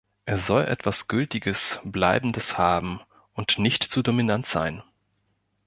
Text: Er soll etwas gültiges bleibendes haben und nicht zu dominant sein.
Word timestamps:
Er 0.25 0.39
soll 0.39 0.63
etwas 0.65 1.07
gültiges 1.07 1.79
bleibendes 1.83 2.57
haben 2.57 3.01
und 3.33 3.59
nicht 3.59 3.83
zu 3.83 4.01
dominant 4.01 4.47
sein. 4.47 4.81